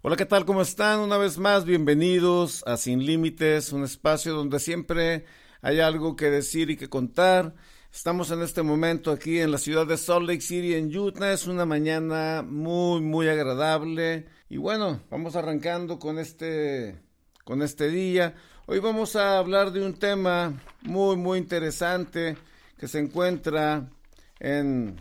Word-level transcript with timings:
Hola, 0.00 0.14
¿qué 0.14 0.26
tal? 0.26 0.44
¿Cómo 0.44 0.62
están? 0.62 1.00
Una 1.00 1.18
vez 1.18 1.38
más, 1.38 1.64
bienvenidos 1.64 2.62
a 2.68 2.76
Sin 2.76 3.04
Límites, 3.04 3.72
un 3.72 3.82
espacio 3.82 4.32
donde 4.32 4.60
siempre 4.60 5.24
hay 5.60 5.80
algo 5.80 6.14
que 6.14 6.30
decir 6.30 6.70
y 6.70 6.76
que 6.76 6.88
contar. 6.88 7.56
Estamos 7.92 8.30
en 8.30 8.40
este 8.42 8.62
momento 8.62 9.10
aquí 9.10 9.40
en 9.40 9.50
la 9.50 9.58
ciudad 9.58 9.88
de 9.88 9.96
Salt 9.96 10.28
Lake 10.28 10.40
City, 10.40 10.74
en 10.74 10.96
Utah. 10.96 11.32
Es 11.32 11.48
una 11.48 11.66
mañana 11.66 12.44
muy, 12.46 13.00
muy 13.00 13.26
agradable. 13.26 14.26
Y 14.48 14.58
bueno, 14.58 15.02
vamos 15.10 15.34
arrancando 15.34 15.98
con 15.98 16.20
este, 16.20 17.02
con 17.42 17.60
este 17.60 17.88
día. 17.88 18.36
Hoy 18.66 18.78
vamos 18.78 19.16
a 19.16 19.36
hablar 19.38 19.72
de 19.72 19.84
un 19.84 19.94
tema 19.94 20.62
muy, 20.82 21.16
muy 21.16 21.38
interesante 21.40 22.36
que 22.78 22.86
se 22.86 23.00
encuentra 23.00 23.90
en, 24.38 24.94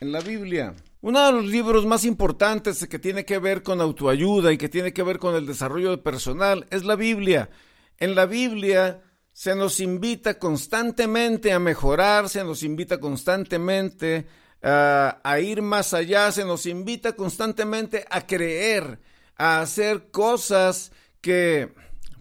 en 0.00 0.10
la 0.10 0.18
Biblia. 0.18 0.74
Uno 1.00 1.24
de 1.24 1.32
los 1.32 1.44
libros 1.44 1.86
más 1.86 2.04
importantes 2.04 2.84
que 2.88 2.98
tiene 2.98 3.24
que 3.24 3.38
ver 3.38 3.62
con 3.62 3.80
autoayuda 3.80 4.52
y 4.52 4.58
que 4.58 4.68
tiene 4.68 4.92
que 4.92 5.04
ver 5.04 5.20
con 5.20 5.36
el 5.36 5.46
desarrollo 5.46 6.02
personal 6.02 6.66
es 6.70 6.84
la 6.84 6.96
Biblia. 6.96 7.50
En 7.98 8.16
la 8.16 8.26
Biblia 8.26 9.04
se 9.32 9.54
nos 9.54 9.78
invita 9.78 10.40
constantemente 10.40 11.52
a 11.52 11.60
mejorar, 11.60 12.28
se 12.28 12.42
nos 12.42 12.64
invita 12.64 12.98
constantemente 12.98 14.26
a, 14.60 15.20
a 15.22 15.38
ir 15.38 15.62
más 15.62 15.94
allá, 15.94 16.32
se 16.32 16.44
nos 16.44 16.66
invita 16.66 17.12
constantemente 17.12 18.04
a 18.10 18.26
creer, 18.26 18.98
a 19.36 19.60
hacer 19.60 20.10
cosas 20.10 20.90
que 21.20 21.72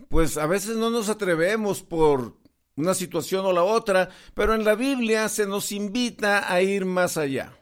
pues 0.07 0.37
a 0.37 0.45
veces 0.45 0.77
no 0.77 0.91
nos 0.91 1.09
atrevemos 1.09 1.81
por 1.81 2.37
una 2.75 2.93
situación 2.93 3.43
o 3.43 3.51
la 3.51 3.63
otra, 3.63 4.09
pero 4.35 4.53
en 4.53 4.63
la 4.63 4.75
Biblia 4.75 5.29
se 5.29 5.47
nos 5.47 5.71
invita 5.71 6.53
a 6.53 6.61
ir 6.61 6.85
más 6.85 7.17
allá. 7.17 7.56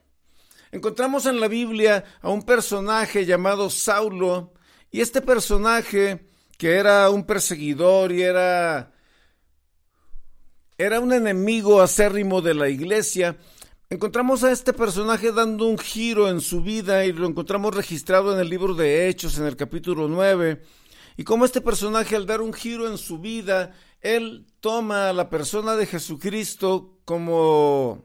Encontramos 0.75 1.25
en 1.25 1.39
la 1.39 1.47
Biblia 1.47 2.03
a 2.21 2.29
un 2.29 2.43
personaje 2.43 3.25
llamado 3.25 3.69
Saulo, 3.69 4.51
y 4.91 4.99
este 4.99 5.21
personaje, 5.21 6.27
que 6.57 6.73
era 6.73 7.09
un 7.09 7.23
perseguidor 7.23 8.11
y 8.11 8.23
era, 8.23 8.91
era 10.77 10.99
un 10.99 11.13
enemigo 11.13 11.81
acérrimo 11.81 12.41
de 12.41 12.55
la 12.55 12.67
iglesia, 12.67 13.37
encontramos 13.89 14.43
a 14.43 14.51
este 14.51 14.73
personaje 14.73 15.31
dando 15.31 15.65
un 15.65 15.77
giro 15.77 16.29
en 16.29 16.41
su 16.41 16.61
vida 16.61 17.05
y 17.05 17.13
lo 17.13 17.25
encontramos 17.25 17.73
registrado 17.73 18.33
en 18.33 18.41
el 18.41 18.49
libro 18.49 18.73
de 18.73 19.07
Hechos, 19.07 19.37
en 19.37 19.45
el 19.45 19.55
capítulo 19.55 20.09
9. 20.09 20.61
Y 21.15 21.23
como 21.23 21.45
este 21.45 21.61
personaje 21.61 22.17
al 22.17 22.25
dar 22.25 22.41
un 22.41 22.51
giro 22.51 22.89
en 22.89 22.97
su 22.97 23.19
vida, 23.19 23.71
él 24.01 24.45
toma 24.59 25.07
a 25.07 25.13
la 25.13 25.29
persona 25.29 25.77
de 25.77 25.85
Jesucristo 25.85 26.99
como 27.05 28.03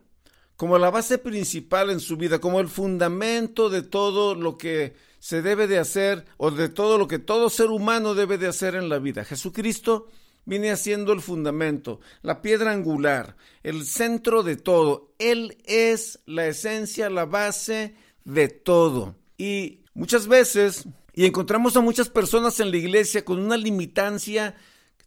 como 0.61 0.77
la 0.77 0.91
base 0.91 1.17
principal 1.17 1.89
en 1.89 2.01
su 2.01 2.19
vida, 2.19 2.39
como 2.39 2.61
el 2.61 2.69
fundamento 2.69 3.71
de 3.71 3.81
todo 3.81 4.35
lo 4.35 4.59
que 4.59 4.95
se 5.19 5.41
debe 5.41 5.67
de 5.67 5.79
hacer 5.79 6.27
o 6.37 6.51
de 6.51 6.69
todo 6.69 6.99
lo 6.99 7.09
que 7.09 7.19
todo 7.19 7.49
ser 7.49 7.69
humano 7.69 8.13
debe 8.13 8.37
de 8.37 8.49
hacer 8.49 8.75
en 8.75 8.91
la 8.91 8.99
vida. 8.99 9.25
Jesucristo 9.25 10.09
viene 10.45 10.71
haciendo 10.71 11.15
el 11.15 11.23
fundamento, 11.23 12.01
la 12.21 12.43
piedra 12.43 12.73
angular, 12.73 13.39
el 13.63 13.87
centro 13.87 14.43
de 14.43 14.57
todo. 14.57 15.15
Él 15.19 15.57
es 15.65 16.19
la 16.27 16.47
esencia, 16.47 17.09
la 17.09 17.25
base 17.25 17.95
de 18.27 18.49
todo. 18.49 19.17
Y 19.39 19.85
muchas 19.95 20.29
veces, 20.29 20.85
y 21.15 21.25
encontramos 21.25 21.75
a 21.79 21.81
muchas 21.81 22.11
personas 22.11 22.61
en 22.61 22.71
la 22.71 22.77
iglesia 22.77 23.25
con 23.25 23.39
una 23.39 23.57
limitancia 23.57 24.57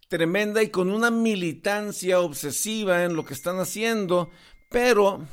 tremenda 0.08 0.62
y 0.63 0.69
con 0.69 0.92
una 0.92 1.12
militancia 1.12 2.19
obsesiva 2.19 3.03
en 3.03 3.16
lo 3.16 3.25
que 3.25 3.34
están 3.34 3.59
haciendo, 3.59 4.31
pero 4.74 5.24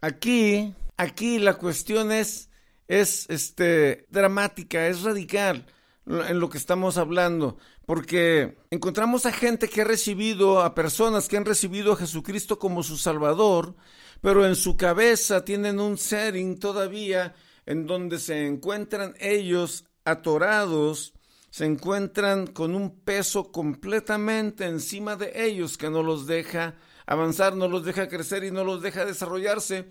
aquí, 0.00 0.74
aquí 0.96 1.38
la 1.38 1.58
cuestión 1.58 2.10
es, 2.10 2.48
es 2.88 3.28
este, 3.28 4.06
dramática, 4.08 4.86
es 4.86 5.02
radical 5.02 5.66
en 6.06 6.40
lo 6.40 6.48
que 6.48 6.56
estamos 6.56 6.96
hablando, 6.96 7.58
porque 7.84 8.56
encontramos 8.70 9.26
a 9.26 9.32
gente 9.32 9.68
que 9.68 9.82
ha 9.82 9.84
recibido, 9.84 10.62
a 10.62 10.74
personas 10.74 11.28
que 11.28 11.36
han 11.36 11.44
recibido 11.44 11.92
a 11.92 11.96
Jesucristo 11.96 12.58
como 12.58 12.82
su 12.82 12.96
Salvador, 12.96 13.76
pero 14.22 14.46
en 14.46 14.56
su 14.56 14.78
cabeza 14.78 15.44
tienen 15.44 15.78
un 15.78 15.98
setting 15.98 16.58
todavía 16.58 17.34
en 17.66 17.86
donde 17.86 18.18
se 18.18 18.46
encuentran 18.46 19.14
ellos 19.20 19.84
atorados, 20.06 21.12
se 21.50 21.66
encuentran 21.66 22.46
con 22.46 22.74
un 22.74 23.00
peso 23.00 23.52
completamente 23.52 24.64
encima 24.64 25.14
de 25.16 25.44
ellos 25.44 25.76
que 25.76 25.90
no 25.90 26.02
los 26.02 26.26
deja 26.26 26.74
avanzar, 27.06 27.56
no 27.56 27.68
los 27.68 27.84
deja 27.84 28.08
crecer 28.08 28.44
y 28.44 28.50
no 28.50 28.64
los 28.64 28.82
deja 28.82 29.04
desarrollarse. 29.04 29.88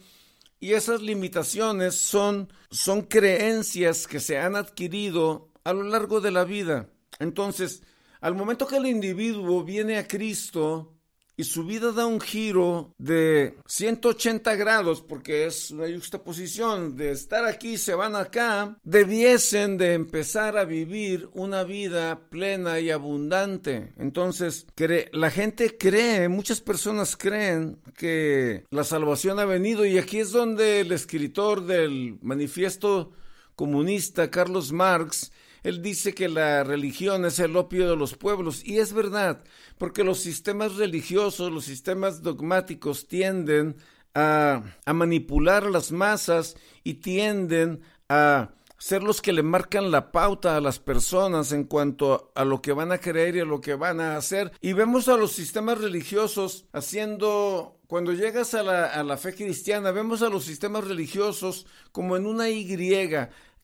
Y 0.59 0.73
esas 0.73 1.01
limitaciones 1.01 1.95
son, 1.95 2.51
son 2.69 3.01
creencias 3.01 4.07
que 4.07 4.19
se 4.19 4.38
han 4.38 4.55
adquirido 4.55 5.50
a 5.63 5.73
lo 5.73 5.83
largo 5.83 6.21
de 6.21 6.31
la 6.31 6.44
vida. 6.44 6.89
Entonces, 7.19 7.83
al 8.19 8.35
momento 8.35 8.67
que 8.67 8.77
el 8.77 8.85
individuo 8.85 9.63
viene 9.63 9.97
a 9.97 10.07
Cristo, 10.07 10.94
y 11.41 11.44
su 11.44 11.66
vida 11.66 11.91
da 11.91 12.06
un 12.06 12.22
giro 12.22 12.94
de 13.00 13.57
180 13.66 14.56
grados 14.57 15.02
porque 15.02 15.47
es 15.47 15.72
una 15.72 15.91
juxtaposición 15.91 16.96
de 16.96 17.09
estar 17.09 17.46
aquí 17.46 17.79
se 17.79 17.96
van 17.96 18.16
acá, 18.16 18.78
debiesen 18.84 19.80
de 19.80 19.96
empezar 19.96 20.56
a 20.56 20.66
vivir 20.66 21.31
una 21.34 21.63
vida 21.63 22.28
plena 22.30 22.80
y 22.80 22.91
abundante. 22.91 23.91
Entonces, 23.97 24.68
la 25.13 25.31
gente 25.31 25.80
cree, 25.80 26.30
muchas 26.30 26.62
personas 26.62 27.18
creen 27.18 27.80
que 27.97 28.66
la 28.69 28.84
salvación 28.84 29.40
ha 29.40 29.46
venido 29.46 29.84
y 29.84 29.97
aquí 29.97 30.19
es 30.19 30.31
donde 30.31 30.81
el 30.81 30.91
escritor 30.91 31.66
del 31.66 32.19
manifiesto 32.22 33.13
comunista 33.56 34.30
Carlos 34.30 34.72
Marx 34.72 35.31
él 35.63 35.81
dice 35.81 36.13
que 36.13 36.27
la 36.27 36.63
religión 36.63 37.25
es 37.25 37.39
el 37.39 37.55
opio 37.55 37.89
de 37.89 37.95
los 37.95 38.16
pueblos 38.16 38.66
y 38.66 38.79
es 38.79 38.94
verdad, 38.94 39.44
porque 39.77 40.03
los 40.03 40.19
sistemas 40.19 40.75
religiosos, 40.75 41.51
los 41.51 41.66
sistemas 41.66 42.22
dogmáticos 42.22 43.07
tienden 43.07 43.75
a, 44.16 44.63
a 44.85 44.94
manipular 44.94 45.66
las 45.66 45.91
masas 45.91 46.55
y 46.83 46.95
tienden 46.95 47.81
a 48.09 48.51
ser 48.81 49.03
los 49.03 49.21
que 49.21 49.31
le 49.31 49.44
marcan 49.44 49.91
la 49.91 50.11
pauta 50.11 50.57
a 50.57 50.61
las 50.61 50.79
personas 50.79 51.51
en 51.51 51.66
cuanto 51.66 52.31
a 52.33 52.44
lo 52.44 52.63
que 52.63 52.73
van 52.73 52.91
a 52.91 52.97
creer 52.97 53.35
y 53.35 53.41
a 53.41 53.45
lo 53.45 53.61
que 53.61 53.75
van 53.75 54.00
a 54.00 54.17
hacer. 54.17 54.51
Y 54.59 54.73
vemos 54.73 55.07
a 55.07 55.17
los 55.17 55.33
sistemas 55.33 55.77
religiosos 55.77 56.66
haciendo, 56.73 57.79
cuando 57.85 58.11
llegas 58.11 58.55
a 58.55 58.63
la, 58.63 58.88
a 58.88 59.03
la 59.03 59.17
fe 59.17 59.35
cristiana, 59.35 59.91
vemos 59.91 60.23
a 60.23 60.29
los 60.29 60.45
sistemas 60.45 60.85
religiosos 60.85 61.67
como 61.91 62.17
en 62.17 62.25
una 62.25 62.50
Y, 62.50 62.66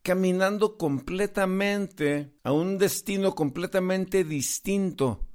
caminando 0.02 0.78
completamente 0.78 2.34
a 2.44 2.52
un 2.52 2.78
destino 2.78 3.35
completamente 3.35 4.24
distinto 4.24 5.28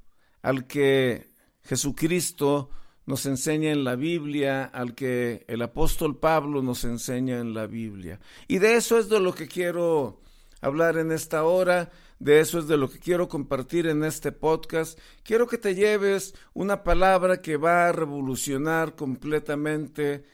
al 0.42 0.66
que 0.66 1.30
Jesucristo 1.62 2.70
nos 3.04 3.26
enseña 3.26 3.70
en 3.70 3.84
la 3.84 3.96
Biblia, 3.96 4.64
al 4.64 4.94
que 4.94 5.44
el 5.48 5.62
apóstol 5.62 6.18
Pablo 6.18 6.62
nos 6.62 6.84
enseña 6.84 7.38
en 7.38 7.54
la 7.54 7.66
Biblia. 7.66 8.20
Y 8.48 8.58
de 8.58 8.76
eso 8.76 8.98
es 8.98 9.08
de 9.08 9.20
lo 9.20 9.34
que 9.34 9.48
quiero 9.48 10.20
hablar 10.60 10.96
en 10.96 11.10
esta 11.10 11.44
hora, 11.44 11.90
de 12.20 12.40
eso 12.40 12.60
es 12.60 12.68
de 12.68 12.76
lo 12.76 12.88
que 12.88 13.00
quiero 13.00 13.28
compartir 13.28 13.88
en 13.88 14.04
este 14.04 14.31
podcast. 14.31 14.98
Quiero 15.25 15.48
que 15.48 15.58
te 15.58 15.75
lleves 15.75 16.34
una 16.54 16.84
palabra 16.84 17.42
que 17.42 17.56
va 17.56 17.88
a 17.88 17.92
revolucionar 17.92 18.94
completamente 18.94 20.25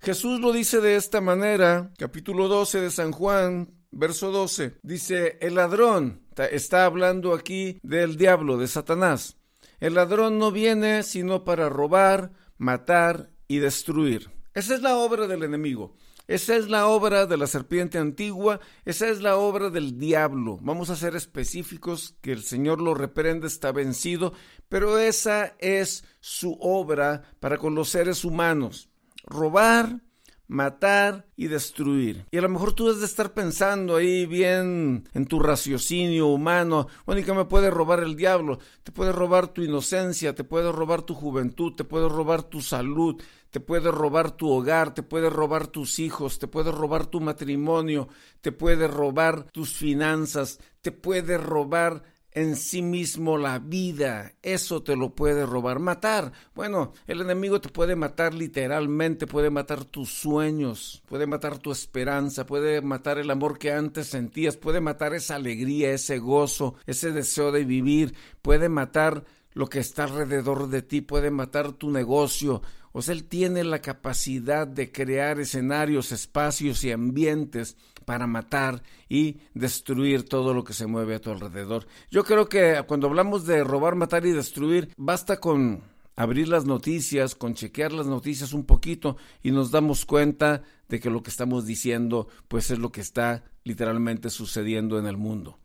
Jesús 0.00 0.40
lo 0.40 0.52
dice 0.52 0.80
de 0.80 0.96
esta 0.96 1.20
manera, 1.20 1.92
capítulo 1.96 2.48
12 2.48 2.80
de 2.80 2.90
San 2.90 3.12
Juan, 3.12 3.72
verso 3.92 4.32
12. 4.32 4.78
Dice, 4.82 5.38
el 5.40 5.54
ladrón, 5.54 6.22
está 6.50 6.84
hablando 6.84 7.32
aquí 7.32 7.78
del 7.84 8.16
diablo, 8.16 8.56
de 8.56 8.66
Satanás. 8.66 9.36
El 9.78 9.94
ladrón 9.94 10.38
no 10.38 10.50
viene 10.50 11.04
sino 11.04 11.44
para 11.44 11.68
robar, 11.68 12.32
matar 12.56 13.30
y 13.46 13.58
destruir. 13.58 14.28
Esa 14.54 14.74
es 14.74 14.82
la 14.82 14.96
obra 14.96 15.28
del 15.28 15.44
enemigo. 15.44 15.94
Esa 16.26 16.56
es 16.56 16.68
la 16.68 16.88
obra 16.88 17.24
de 17.26 17.36
la 17.36 17.46
serpiente 17.46 17.96
antigua, 17.96 18.58
esa 18.84 19.08
es 19.08 19.22
la 19.22 19.36
obra 19.36 19.70
del 19.70 19.98
diablo. 19.98 20.58
Vamos 20.60 20.90
a 20.90 20.96
ser 20.96 21.14
específicos, 21.14 22.16
que 22.20 22.32
el 22.32 22.42
Señor 22.42 22.82
lo 22.82 22.92
reprende, 22.92 23.46
está 23.46 23.70
vencido, 23.70 24.34
pero 24.68 24.98
esa 24.98 25.54
es 25.58 26.04
su 26.20 26.58
obra 26.60 27.22
para 27.38 27.56
con 27.56 27.76
los 27.76 27.88
seres 27.88 28.24
humanos 28.24 28.90
robar, 29.24 30.00
matar 30.48 31.26
y 31.36 31.46
destruir. 31.46 32.24
Y 32.30 32.38
a 32.38 32.40
lo 32.40 32.48
mejor 32.48 32.72
tú 32.72 32.86
debes 32.86 33.00
de 33.00 33.06
estar 33.06 33.34
pensando 33.34 33.96
ahí 33.96 34.26
bien 34.26 35.08
en 35.12 35.26
tu 35.26 35.38
raciocinio 35.38 36.26
humano, 36.26 36.88
bueno, 37.04 37.20
¿y 37.20 37.24
qué 37.24 37.34
me 37.34 37.44
puede 37.44 37.70
robar 37.70 38.00
el 38.00 38.16
diablo? 38.16 38.58
Te 38.82 38.90
puede 38.90 39.12
robar 39.12 39.48
tu 39.48 39.62
inocencia, 39.62 40.34
te 40.34 40.44
puede 40.44 40.72
robar 40.72 41.02
tu 41.02 41.14
juventud, 41.14 41.74
te 41.74 41.84
puede 41.84 42.08
robar 42.08 42.42
tu 42.42 42.62
salud, 42.62 43.22
te 43.50 43.60
puede 43.60 43.90
robar 43.90 44.32
tu 44.32 44.50
hogar, 44.50 44.94
te 44.94 45.02
puede 45.02 45.30
robar 45.30 45.66
tus 45.66 45.98
hijos, 45.98 46.38
te 46.38 46.48
puede 46.48 46.72
robar 46.72 47.06
tu 47.06 47.20
matrimonio, 47.20 48.08
te 48.40 48.50
puede 48.50 48.88
robar 48.88 49.50
tus 49.52 49.74
finanzas, 49.74 50.58
te 50.80 50.92
puede 50.92 51.36
robar 51.36 52.02
en 52.32 52.56
sí 52.56 52.82
mismo 52.82 53.38
la 53.38 53.58
vida. 53.58 54.32
Eso 54.42 54.82
te 54.82 54.96
lo 54.96 55.14
puede 55.14 55.46
robar. 55.46 55.78
Matar. 55.78 56.32
Bueno, 56.54 56.92
el 57.06 57.20
enemigo 57.20 57.60
te 57.60 57.68
puede 57.68 57.96
matar 57.96 58.34
literalmente, 58.34 59.26
puede 59.26 59.50
matar 59.50 59.84
tus 59.84 60.10
sueños, 60.10 61.02
puede 61.06 61.26
matar 61.26 61.58
tu 61.58 61.72
esperanza, 61.72 62.46
puede 62.46 62.80
matar 62.80 63.18
el 63.18 63.30
amor 63.30 63.58
que 63.58 63.72
antes 63.72 64.08
sentías, 64.08 64.56
puede 64.56 64.80
matar 64.80 65.14
esa 65.14 65.36
alegría, 65.36 65.92
ese 65.92 66.18
gozo, 66.18 66.74
ese 66.86 67.12
deseo 67.12 67.52
de 67.52 67.64
vivir, 67.64 68.14
puede 68.42 68.68
matar 68.68 69.24
lo 69.52 69.68
que 69.68 69.80
está 69.80 70.04
alrededor 70.04 70.68
de 70.68 70.82
ti, 70.82 71.00
puede 71.00 71.30
matar 71.30 71.72
tu 71.72 71.90
negocio. 71.90 72.62
O 72.92 73.02
sea, 73.02 73.14
él 73.14 73.24
tiene 73.24 73.64
la 73.64 73.80
capacidad 73.80 74.66
de 74.66 74.90
crear 74.92 75.40
escenarios, 75.40 76.12
espacios 76.12 76.84
y 76.84 76.92
ambientes 76.92 77.76
para 78.08 78.26
matar 78.26 78.82
y 79.10 79.36
destruir 79.52 80.26
todo 80.26 80.54
lo 80.54 80.64
que 80.64 80.72
se 80.72 80.86
mueve 80.86 81.14
a 81.14 81.20
tu 81.20 81.30
alrededor. 81.30 81.86
Yo 82.10 82.24
creo 82.24 82.48
que 82.48 82.82
cuando 82.86 83.06
hablamos 83.06 83.44
de 83.44 83.62
robar, 83.62 83.96
matar 83.96 84.24
y 84.24 84.32
destruir, 84.32 84.88
basta 84.96 85.40
con 85.40 85.82
abrir 86.16 86.48
las 86.48 86.64
noticias, 86.64 87.34
con 87.34 87.52
chequear 87.52 87.92
las 87.92 88.06
noticias 88.06 88.54
un 88.54 88.64
poquito 88.64 89.18
y 89.42 89.50
nos 89.50 89.70
damos 89.70 90.06
cuenta 90.06 90.62
de 90.88 91.00
que 91.00 91.10
lo 91.10 91.22
que 91.22 91.28
estamos 91.28 91.66
diciendo 91.66 92.28
pues 92.48 92.70
es 92.70 92.78
lo 92.78 92.90
que 92.90 93.02
está 93.02 93.44
literalmente 93.62 94.30
sucediendo 94.30 94.98
en 94.98 95.06
el 95.06 95.18
mundo. 95.18 95.58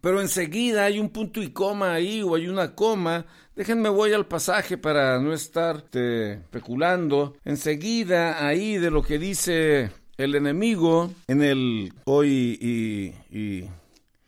Pero 0.00 0.20
enseguida 0.20 0.84
hay 0.84 1.00
un 1.00 1.08
punto 1.08 1.42
y 1.42 1.50
coma 1.50 1.94
ahí 1.94 2.22
o 2.22 2.36
hay 2.36 2.46
una 2.46 2.76
coma. 2.76 3.26
Déjenme 3.56 3.88
voy 3.88 4.12
al 4.12 4.28
pasaje 4.28 4.78
para 4.78 5.18
no 5.18 5.32
estar 5.32 5.86
especulando. 5.92 7.34
Enseguida 7.44 8.46
ahí 8.46 8.78
de 8.78 8.92
lo 8.92 9.02
que 9.02 9.18
dice 9.18 9.90
el 10.18 10.34
enemigo 10.34 11.10
en 11.28 11.42
el 11.42 11.92
hoy 12.04 12.58
y, 12.60 13.36
y, 13.36 13.68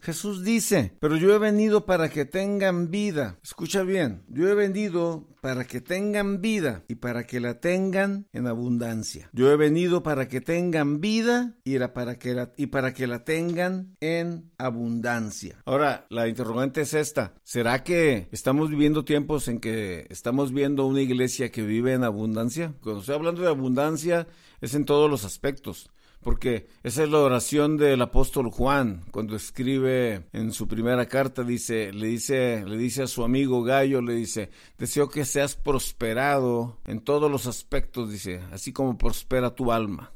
Jesús 0.09 0.43
dice, 0.43 0.97
pero 1.01 1.19
yo 1.19 1.35
he 1.35 1.39
venido 1.39 1.85
para 1.85 2.09
que 2.09 2.25
tengan 2.25 2.91
vida. 2.91 3.39
Escucha 3.43 3.83
bien, 3.83 4.23
yo 4.29 4.49
he 4.49 4.55
venido 4.55 5.29
para 5.43 5.67
que 5.67 5.83
tengan 5.83 6.41
vida 6.41 6.83
y 6.89 6.95
para 6.95 7.27
que 7.27 7.41
la 7.41 7.61
tengan 7.61 8.27
en 8.33 8.47
abundancia. 8.47 9.29
Yo 9.35 9.53
he 9.53 9.57
venido 9.57 10.03
para 10.03 10.27
que 10.27 10.41
tengan 10.41 11.03
vida 11.03 11.59
y, 11.63 11.79
para, 11.79 12.19
que 12.19 12.33
la, 12.33 12.55
y 12.57 12.69
para 12.69 12.95
que 12.95 13.07
la 13.07 13.25
tengan 13.25 13.99
en 14.01 14.51
abundancia. 14.57 15.61
Ahora, 15.67 16.07
la 16.09 16.27
interrogante 16.27 16.81
es 16.81 16.95
esta. 16.95 17.35
¿Será 17.45 17.85
que 17.85 18.31
estamos 18.33 18.71
viviendo 18.71 19.05
tiempos 19.05 19.47
en 19.47 19.61
que 19.61 20.07
estamos 20.09 20.55
viendo 20.55 20.87
una 20.87 21.03
iglesia 21.03 21.53
que 21.53 21.61
vive 21.61 21.93
en 21.93 22.03
abundancia? 22.03 22.73
Cuando 22.81 23.01
estoy 23.01 23.15
hablando 23.15 23.43
de 23.43 23.49
abundancia 23.49 24.27
es 24.63 24.73
en 24.73 24.87
todos 24.87 25.11
los 25.11 25.27
aspectos 25.27 25.91
porque 26.29 26.69
esa 26.83 27.05
es 27.05 27.09
la 27.09 27.21
oración 27.21 27.79
del 27.79 28.03
apóstol 28.03 28.51
Juan 28.51 29.03
cuando 29.13 29.35
escribe 29.35 30.29
en 30.35 30.53
su 30.53 30.69
primera 30.69 31.07
carta 31.07 31.43
dice 31.43 31.91
le 31.91 32.09
dice 32.09 32.67
le 32.67 32.77
dice 32.77 33.05
a 33.05 33.07
su 33.07 33.25
amigo 33.25 33.63
Gallo 33.63 34.03
le 34.03 34.13
dice 34.13 34.51
deseo 34.77 35.09
que 35.09 35.25
seas 35.25 35.57
prosperado 35.57 36.81
en 36.85 37.01
todos 37.01 37.31
los 37.31 37.47
aspectos 37.47 38.11
dice 38.11 38.43
así 38.53 38.75
como 38.75 38.99
prospera 38.99 39.55
tu 39.55 39.73
alma 39.73 40.13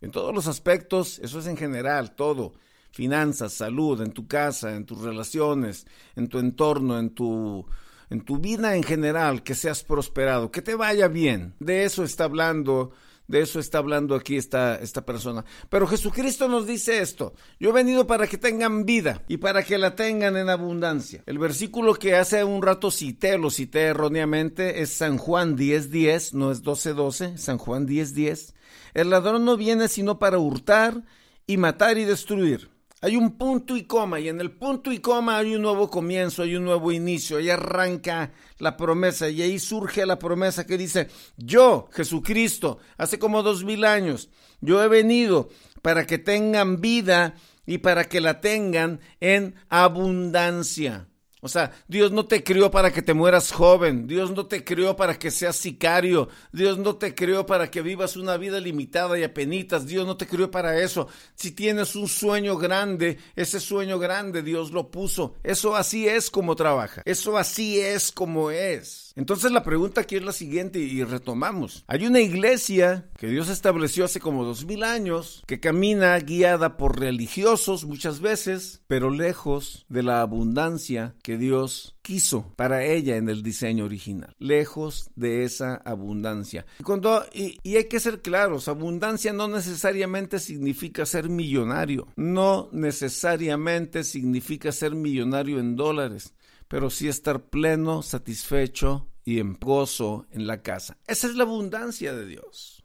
en 0.00 0.10
todos 0.10 0.34
los 0.34 0.48
aspectos 0.48 1.20
eso 1.20 1.38
es 1.38 1.46
en 1.46 1.56
general 1.56 2.16
todo. 2.16 2.54
Finanzas 2.90 3.52
salud 3.52 4.02
en 4.02 4.10
tu 4.10 4.26
casa 4.26 4.74
en 4.74 4.84
tus 4.84 5.00
relaciones 5.02 5.86
en 6.16 6.26
tu 6.26 6.40
entorno 6.40 6.98
en 6.98 7.10
tu 7.10 7.64
en 8.10 8.22
tu 8.22 8.38
vida 8.38 8.74
en 8.74 8.82
general 8.82 9.44
que 9.44 9.54
seas 9.54 9.84
prosperado 9.84 10.50
que 10.50 10.60
te 10.60 10.74
vaya 10.74 11.06
bien. 11.06 11.54
De 11.60 11.84
eso 11.84 12.02
está 12.02 12.24
hablando 12.24 12.90
de 13.28 13.40
eso 13.40 13.60
está 13.60 13.78
hablando 13.78 14.14
aquí 14.14 14.36
esta, 14.36 14.76
esta 14.76 15.04
persona. 15.04 15.44
Pero 15.68 15.86
Jesucristo 15.86 16.48
nos 16.48 16.66
dice 16.66 17.00
esto. 17.00 17.34
Yo 17.58 17.70
he 17.70 17.72
venido 17.72 18.06
para 18.06 18.26
que 18.26 18.38
tengan 18.38 18.84
vida 18.84 19.22
y 19.28 19.38
para 19.38 19.62
que 19.62 19.78
la 19.78 19.94
tengan 19.94 20.36
en 20.36 20.48
abundancia. 20.48 21.22
El 21.26 21.38
versículo 21.38 21.94
que 21.94 22.14
hace 22.14 22.44
un 22.44 22.62
rato 22.62 22.90
cité, 22.90 23.38
lo 23.38 23.50
cité 23.50 23.82
erróneamente, 23.82 24.82
es 24.82 24.90
San 24.90 25.18
Juan 25.18 25.56
10.10, 25.56 25.88
10, 25.88 26.34
no 26.34 26.50
es 26.50 26.62
12.12, 26.62 26.94
12, 26.94 27.38
San 27.38 27.58
Juan 27.58 27.86
10.10. 27.86 28.12
10. 28.12 28.54
El 28.94 29.10
ladrón 29.10 29.44
no 29.44 29.56
viene 29.56 29.88
sino 29.88 30.18
para 30.18 30.38
hurtar 30.38 31.02
y 31.46 31.56
matar 31.56 31.98
y 31.98 32.04
destruir. 32.04 32.70
Hay 33.04 33.16
un 33.16 33.36
punto 33.36 33.76
y 33.76 33.82
coma 33.82 34.20
y 34.20 34.28
en 34.28 34.40
el 34.40 34.52
punto 34.52 34.92
y 34.92 35.00
coma 35.00 35.38
hay 35.38 35.56
un 35.56 35.62
nuevo 35.62 35.90
comienzo, 35.90 36.44
hay 36.44 36.54
un 36.54 36.64
nuevo 36.64 36.92
inicio, 36.92 37.38
ahí 37.38 37.50
arranca 37.50 38.32
la 38.58 38.76
promesa 38.76 39.28
y 39.28 39.42
ahí 39.42 39.58
surge 39.58 40.06
la 40.06 40.20
promesa 40.20 40.64
que 40.64 40.78
dice, 40.78 41.08
yo, 41.36 41.88
Jesucristo, 41.90 42.78
hace 42.96 43.18
como 43.18 43.42
dos 43.42 43.64
mil 43.64 43.84
años, 43.84 44.30
yo 44.60 44.84
he 44.84 44.86
venido 44.86 45.48
para 45.82 46.06
que 46.06 46.18
tengan 46.18 46.80
vida 46.80 47.34
y 47.66 47.78
para 47.78 48.04
que 48.04 48.20
la 48.20 48.40
tengan 48.40 49.00
en 49.18 49.56
abundancia. 49.68 51.08
O 51.44 51.48
sea, 51.48 51.72
Dios 51.88 52.12
no 52.12 52.24
te 52.24 52.44
crió 52.44 52.70
para 52.70 52.92
que 52.92 53.02
te 53.02 53.14
mueras 53.14 53.50
joven, 53.50 54.06
Dios 54.06 54.30
no 54.30 54.46
te 54.46 54.62
crió 54.62 54.94
para 54.94 55.18
que 55.18 55.32
seas 55.32 55.56
sicario, 55.56 56.28
Dios 56.52 56.78
no 56.78 56.94
te 56.94 57.16
crió 57.16 57.46
para 57.46 57.68
que 57.68 57.82
vivas 57.82 58.16
una 58.16 58.36
vida 58.36 58.60
limitada 58.60 59.18
y 59.18 59.24
apenitas, 59.24 59.84
Dios 59.84 60.06
no 60.06 60.16
te 60.16 60.28
crió 60.28 60.52
para 60.52 60.78
eso. 60.78 61.08
Si 61.34 61.50
tienes 61.50 61.96
un 61.96 62.06
sueño 62.06 62.56
grande, 62.56 63.18
ese 63.34 63.58
sueño 63.58 63.98
grande 63.98 64.44
Dios 64.44 64.70
lo 64.70 64.92
puso. 64.92 65.34
Eso 65.42 65.74
así 65.74 66.06
es 66.06 66.30
como 66.30 66.54
trabaja, 66.54 67.02
eso 67.06 67.36
así 67.36 67.80
es 67.80 68.12
como 68.12 68.52
es. 68.52 69.12
Entonces 69.16 69.52
la 69.52 69.62
pregunta 69.62 70.02
aquí 70.02 70.16
es 70.16 70.24
la 70.24 70.32
siguiente 70.32 70.78
y 70.78 71.02
retomamos. 71.04 71.84
Hay 71.86 72.06
una 72.06 72.20
iglesia 72.20 73.10
que 73.18 73.26
Dios 73.26 73.48
estableció 73.48 74.04
hace 74.04 74.20
como 74.20 74.44
dos 74.44 74.64
mil 74.64 74.84
años 74.84 75.42
que 75.46 75.60
camina 75.60 76.18
guiada 76.18 76.76
por 76.76 76.98
religiosos 76.98 77.84
muchas 77.84 78.20
veces, 78.20 78.80
pero 78.86 79.10
lejos 79.10 79.84
de 79.88 80.02
la 80.02 80.20
abundancia 80.22 81.14
que 81.22 81.31
Dios 81.36 81.96
quiso 82.02 82.52
para 82.56 82.84
ella 82.84 83.16
en 83.16 83.28
el 83.28 83.42
diseño 83.42 83.84
original, 83.84 84.34
lejos 84.38 85.10
de 85.16 85.44
esa 85.44 85.76
abundancia. 85.76 86.66
Cuando, 86.84 87.24
y, 87.32 87.58
y, 87.62 87.76
hay 87.76 87.84
que 87.84 88.00
ser 88.00 88.22
claros, 88.22 88.68
abundancia 88.68 89.32
no 89.32 89.48
necesariamente 89.48 90.38
significa 90.38 91.06
ser 91.06 91.28
millonario, 91.28 92.08
no 92.16 92.68
necesariamente 92.72 94.04
significa 94.04 94.72
ser 94.72 94.94
millonario 94.94 95.58
en 95.58 95.76
dólares 95.76 96.34
pero 96.72 96.88
sí 96.88 97.06
estar 97.06 97.50
pleno, 97.50 98.00
satisfecho 98.00 99.06
y 99.26 99.40
en 99.40 99.58
gozo 99.60 100.24
en 100.30 100.46
la 100.46 100.62
casa. 100.62 100.96
Esa 101.06 101.26
es 101.26 101.34
la 101.34 101.42
abundancia 101.42 102.14
de 102.14 102.24
Dios. 102.24 102.82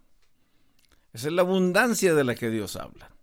Esa 1.14 1.28
es 1.28 1.34
la 1.34 1.44
abundancia 1.44 2.14
de 2.14 2.26
la 2.26 2.36
que 2.36 2.50
Dios 2.50 2.76
habla. 2.76 3.16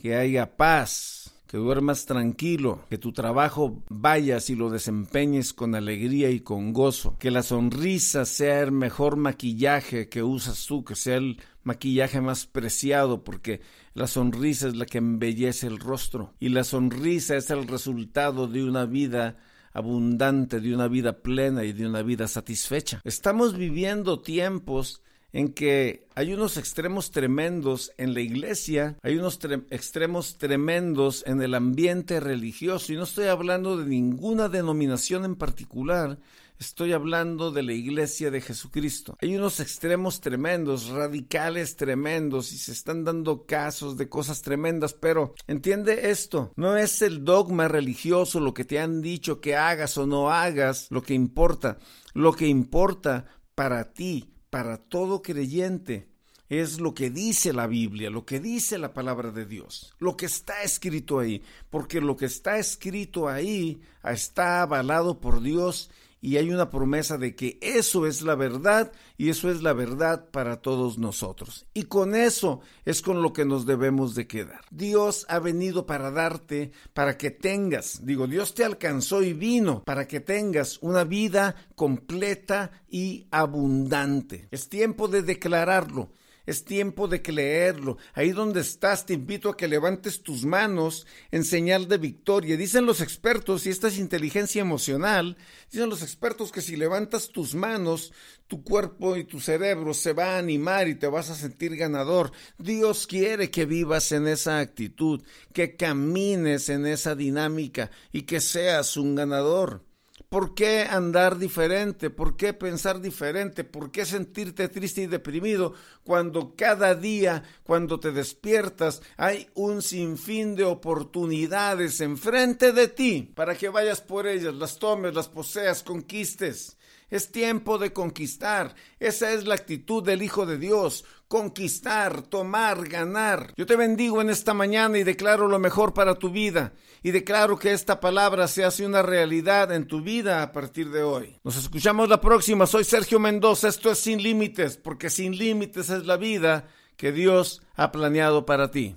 Que 0.00 0.16
haya 0.16 0.56
paz, 0.56 1.35
que 1.46 1.56
duermas 1.56 2.06
tranquilo, 2.06 2.84
que 2.90 2.98
tu 2.98 3.12
trabajo 3.12 3.82
vayas 3.88 4.50
y 4.50 4.56
lo 4.56 4.70
desempeñes 4.70 5.52
con 5.52 5.74
alegría 5.74 6.30
y 6.30 6.40
con 6.40 6.72
gozo, 6.72 7.16
que 7.18 7.30
la 7.30 7.42
sonrisa 7.42 8.24
sea 8.24 8.62
el 8.62 8.72
mejor 8.72 9.16
maquillaje 9.16 10.08
que 10.08 10.22
usas 10.22 10.66
tú, 10.66 10.84
que 10.84 10.96
sea 10.96 11.16
el 11.16 11.40
maquillaje 11.62 12.20
más 12.20 12.46
preciado, 12.46 13.22
porque 13.24 13.60
la 13.94 14.06
sonrisa 14.06 14.68
es 14.68 14.76
la 14.76 14.86
que 14.86 14.98
embellece 14.98 15.66
el 15.66 15.78
rostro 15.78 16.34
y 16.40 16.48
la 16.48 16.64
sonrisa 16.64 17.36
es 17.36 17.50
el 17.50 17.66
resultado 17.66 18.46
de 18.48 18.64
una 18.64 18.86
vida 18.86 19.36
abundante, 19.72 20.60
de 20.60 20.74
una 20.74 20.88
vida 20.88 21.22
plena 21.22 21.64
y 21.64 21.72
de 21.72 21.86
una 21.86 22.02
vida 22.02 22.28
satisfecha. 22.28 23.00
Estamos 23.04 23.56
viviendo 23.56 24.20
tiempos 24.20 25.02
en 25.32 25.52
que 25.52 26.06
hay 26.14 26.32
unos 26.32 26.56
extremos 26.56 27.10
tremendos 27.10 27.92
en 27.98 28.14
la 28.14 28.20
iglesia, 28.20 28.96
hay 29.02 29.16
unos 29.16 29.38
extremos 29.70 30.38
tremendos 30.38 31.24
en 31.26 31.42
el 31.42 31.54
ambiente 31.54 32.20
religioso, 32.20 32.92
y 32.92 32.96
no 32.96 33.04
estoy 33.04 33.26
hablando 33.26 33.76
de 33.76 33.86
ninguna 33.86 34.48
denominación 34.48 35.24
en 35.24 35.36
particular, 35.36 36.18
Estoy 36.58 36.94
hablando 36.94 37.52
de 37.52 37.62
la 37.62 37.74
iglesia 37.74 38.30
de 38.30 38.40
Jesucristo. 38.40 39.18
Hay 39.20 39.36
unos 39.36 39.60
extremos 39.60 40.22
tremendos, 40.22 40.88
radicales 40.88 41.76
tremendos, 41.76 42.50
y 42.52 42.56
se 42.56 42.72
están 42.72 43.04
dando 43.04 43.44
casos 43.44 43.98
de 43.98 44.08
cosas 44.08 44.40
tremendas, 44.40 44.94
pero 44.94 45.34
entiende 45.46 46.10
esto, 46.10 46.52
no 46.56 46.78
es 46.78 47.02
el 47.02 47.24
dogma 47.24 47.68
religioso 47.68 48.40
lo 48.40 48.54
que 48.54 48.64
te 48.64 48.78
han 48.78 49.02
dicho 49.02 49.40
que 49.42 49.54
hagas 49.54 49.98
o 49.98 50.06
no 50.06 50.30
hagas 50.30 50.86
lo 50.90 51.02
que 51.02 51.12
importa. 51.12 51.78
Lo 52.14 52.32
que 52.32 52.46
importa 52.46 53.26
para 53.54 53.92
ti, 53.92 54.30
para 54.56 54.78
todo 54.78 55.20
creyente, 55.20 56.08
es 56.48 56.80
lo 56.80 56.94
que 56.94 57.10
dice 57.10 57.52
la 57.52 57.66
Biblia, 57.66 58.08
lo 58.08 58.24
que 58.24 58.40
dice 58.40 58.78
la 58.78 58.94
palabra 58.94 59.30
de 59.30 59.44
Dios, 59.44 59.92
lo 59.98 60.16
que 60.16 60.24
está 60.24 60.62
escrito 60.62 61.18
ahí, 61.18 61.42
porque 61.68 62.00
lo 62.00 62.16
que 62.16 62.24
está 62.24 62.56
escrito 62.56 63.28
ahí 63.28 63.82
está 64.02 64.62
avalado 64.62 65.20
por 65.20 65.42
Dios 65.42 65.90
y 66.20 66.36
hay 66.38 66.50
una 66.50 66.70
promesa 66.70 67.18
de 67.18 67.34
que 67.34 67.58
eso 67.60 68.06
es 68.06 68.22
la 68.22 68.34
verdad 68.34 68.92
y 69.16 69.28
eso 69.28 69.50
es 69.50 69.62
la 69.62 69.72
verdad 69.72 70.30
para 70.30 70.60
todos 70.60 70.98
nosotros. 70.98 71.66
Y 71.74 71.84
con 71.84 72.14
eso 72.14 72.60
es 72.84 73.02
con 73.02 73.22
lo 73.22 73.32
que 73.32 73.44
nos 73.44 73.66
debemos 73.66 74.14
de 74.14 74.26
quedar. 74.26 74.62
Dios 74.70 75.26
ha 75.28 75.38
venido 75.38 75.86
para 75.86 76.10
darte, 76.10 76.72
para 76.94 77.16
que 77.16 77.30
tengas, 77.30 78.04
digo, 78.04 78.26
Dios 78.26 78.54
te 78.54 78.64
alcanzó 78.64 79.22
y 79.22 79.32
vino 79.32 79.84
para 79.84 80.08
que 80.08 80.20
tengas 80.20 80.78
una 80.80 81.04
vida 81.04 81.54
completa 81.74 82.70
y 82.88 83.26
abundante. 83.30 84.48
Es 84.50 84.68
tiempo 84.68 85.08
de 85.08 85.22
declararlo. 85.22 86.10
Es 86.46 86.64
tiempo 86.64 87.08
de 87.08 87.20
que 87.22 87.32
leerlo. 87.32 87.98
Ahí 88.14 88.30
donde 88.30 88.60
estás, 88.60 89.04
te 89.04 89.14
invito 89.14 89.50
a 89.50 89.56
que 89.56 89.68
levantes 89.68 90.22
tus 90.22 90.44
manos 90.44 91.06
en 91.30 91.44
señal 91.44 91.88
de 91.88 91.98
victoria. 91.98 92.56
Dicen 92.56 92.86
los 92.86 93.00
expertos, 93.00 93.66
y 93.66 93.70
esta 93.70 93.88
es 93.88 93.98
inteligencia 93.98 94.62
emocional, 94.62 95.36
dicen 95.70 95.90
los 95.90 96.02
expertos 96.02 96.52
que 96.52 96.62
si 96.62 96.76
levantas 96.76 97.28
tus 97.28 97.54
manos, 97.54 98.12
tu 98.46 98.62
cuerpo 98.62 99.16
y 99.16 99.24
tu 99.24 99.40
cerebro 99.40 99.92
se 99.92 100.12
va 100.12 100.34
a 100.34 100.38
animar 100.38 100.88
y 100.88 100.94
te 100.94 101.08
vas 101.08 101.30
a 101.30 101.34
sentir 101.34 101.76
ganador. 101.76 102.30
Dios 102.58 103.06
quiere 103.06 103.50
que 103.50 103.66
vivas 103.66 104.12
en 104.12 104.28
esa 104.28 104.60
actitud, 104.60 105.22
que 105.52 105.76
camines 105.76 106.68
en 106.68 106.86
esa 106.86 107.16
dinámica 107.16 107.90
y 108.12 108.22
que 108.22 108.40
seas 108.40 108.96
un 108.96 109.16
ganador. 109.16 109.84
¿Por 110.28 110.54
qué 110.54 110.82
andar 110.82 111.38
diferente? 111.38 112.10
¿Por 112.10 112.36
qué 112.36 112.52
pensar 112.52 113.00
diferente? 113.00 113.62
¿Por 113.62 113.92
qué 113.92 114.04
sentirte 114.04 114.68
triste 114.68 115.02
y 115.02 115.06
deprimido 115.06 115.74
cuando 116.02 116.56
cada 116.56 116.96
día, 116.96 117.44
cuando 117.62 118.00
te 118.00 118.10
despiertas, 118.10 119.02
hay 119.16 119.48
un 119.54 119.82
sinfín 119.82 120.56
de 120.56 120.64
oportunidades 120.64 122.00
enfrente 122.00 122.72
de 122.72 122.88
ti 122.88 123.32
para 123.34 123.54
que 123.54 123.68
vayas 123.68 124.00
por 124.00 124.26
ellas, 124.26 124.54
las 124.54 124.78
tomes, 124.78 125.14
las 125.14 125.28
poseas, 125.28 125.84
conquistes? 125.84 126.76
Es 127.08 127.30
tiempo 127.30 127.78
de 127.78 127.92
conquistar. 127.92 128.74
Esa 128.98 129.32
es 129.32 129.46
la 129.46 129.54
actitud 129.54 130.02
del 130.02 130.22
Hijo 130.22 130.44
de 130.44 130.58
Dios. 130.58 131.04
Conquistar, 131.28 132.22
tomar, 132.22 132.88
ganar. 132.88 133.52
Yo 133.56 133.66
te 133.66 133.76
bendigo 133.76 134.20
en 134.20 134.30
esta 134.30 134.54
mañana 134.54 134.98
y 134.98 135.04
declaro 135.04 135.46
lo 135.46 135.58
mejor 135.58 135.94
para 135.94 136.16
tu 136.16 136.30
vida. 136.30 136.72
Y 137.02 137.12
declaro 137.12 137.58
que 137.58 137.72
esta 137.72 138.00
palabra 138.00 138.48
se 138.48 138.64
hace 138.64 138.84
una 138.84 139.02
realidad 139.02 139.72
en 139.72 139.86
tu 139.86 140.00
vida 140.02 140.42
a 140.42 140.50
partir 140.50 140.90
de 140.90 141.04
hoy. 141.04 141.38
Nos 141.44 141.56
escuchamos 141.56 142.08
la 142.08 142.20
próxima. 142.20 142.66
Soy 142.66 142.82
Sergio 142.84 143.20
Mendoza. 143.20 143.68
Esto 143.68 143.92
es 143.92 143.98
Sin 143.98 144.22
Límites, 144.22 144.76
porque 144.76 145.08
sin 145.08 145.36
límites 145.36 145.90
es 145.90 146.06
la 146.06 146.16
vida 146.16 146.68
que 146.96 147.12
Dios 147.12 147.62
ha 147.74 147.92
planeado 147.92 148.46
para 148.46 148.70
ti. 148.70 148.96